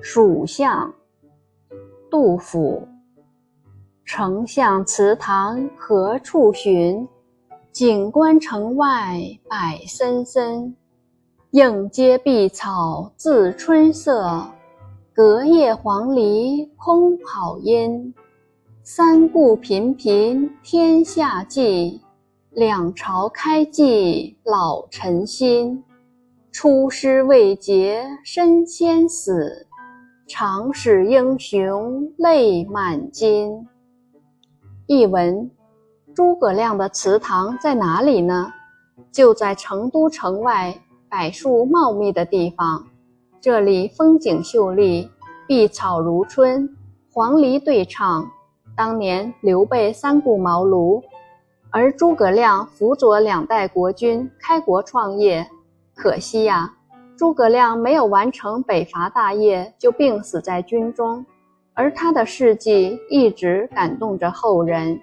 [0.00, 0.94] 蜀相，
[2.08, 2.86] 杜甫。
[4.04, 7.06] 丞相祠堂何处寻？
[7.72, 10.74] 锦官城外柏森森。
[11.50, 14.46] 映阶碧草自春色，
[15.12, 18.14] 隔叶黄鹂空好音。
[18.82, 22.00] 三顾频频天下计，
[22.50, 25.82] 两朝开济老臣心。
[26.50, 29.67] 出师未捷身先死，
[30.28, 33.66] 长使英雄泪满襟。
[34.86, 35.50] 译文：
[36.14, 38.52] 诸葛亮的祠堂在哪里呢？
[39.10, 42.86] 就在成都城外柏树茂密的地方。
[43.40, 45.10] 这里风景秀丽，
[45.46, 46.76] 碧草如春，
[47.10, 48.30] 黄鹂对唱。
[48.76, 51.02] 当年刘备三顾茅庐，
[51.70, 55.48] 而诸葛亮辅佐两代国君开国创业。
[55.94, 56.74] 可惜呀，
[57.18, 61.26] 诸葛亮没有完成北伐大业就病死在军中，
[61.74, 65.00] 而他的事迹一直感动着后人。